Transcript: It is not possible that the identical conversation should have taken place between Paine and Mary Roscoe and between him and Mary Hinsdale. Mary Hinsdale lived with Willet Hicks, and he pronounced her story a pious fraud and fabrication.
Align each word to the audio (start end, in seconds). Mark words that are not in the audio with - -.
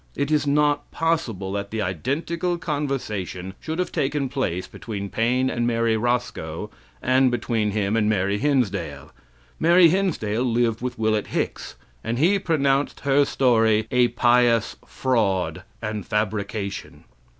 It 0.15 0.31
is 0.31 0.47
not 0.47 0.89
possible 0.89 1.51
that 1.53 1.69
the 1.69 1.83
identical 1.83 2.57
conversation 2.57 3.53
should 3.59 3.77
have 3.77 3.91
taken 3.91 4.29
place 4.29 4.65
between 4.65 5.09
Paine 5.11 5.47
and 5.47 5.67
Mary 5.67 5.95
Roscoe 5.95 6.71
and 7.03 7.29
between 7.29 7.69
him 7.69 7.95
and 7.95 8.09
Mary 8.09 8.39
Hinsdale. 8.39 9.11
Mary 9.59 9.89
Hinsdale 9.89 10.43
lived 10.43 10.81
with 10.81 10.97
Willet 10.97 11.27
Hicks, 11.27 11.75
and 12.03 12.17
he 12.17 12.39
pronounced 12.39 13.01
her 13.01 13.25
story 13.25 13.87
a 13.91 14.07
pious 14.07 14.75
fraud 14.87 15.61
and 15.83 16.03
fabrication. 16.03 17.03